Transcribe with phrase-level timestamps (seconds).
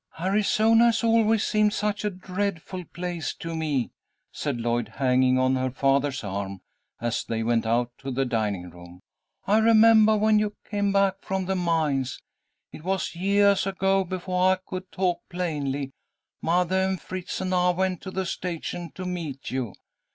[0.19, 3.91] "Arizona has always seemed such a dreadful place to me,"
[4.31, 6.61] said Lloyd, hanging on her father's arm,
[6.99, 9.01] as they went out to the dining room.
[9.45, 12.19] "I remembah when you came back from the mines.
[12.71, 15.91] It was yeahs ago, befo' I could talk plainly.
[16.41, 19.73] Mothah and Fritz and I went to the station to meet you.